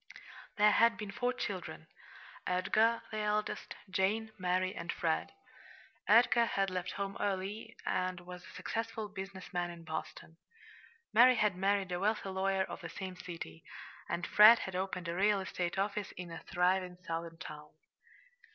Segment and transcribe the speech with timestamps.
[0.57, 1.85] There had been four children:
[2.47, 5.31] Edgar, the eldest; Jane, Mary, and Fred.
[6.07, 10.37] Edgar had left home early, and was a successful business man in Boston.
[11.13, 13.63] Mary had married a wealthy lawyer of the same city;
[14.09, 17.69] and Fred had opened a real estate office in a thriving Southern town.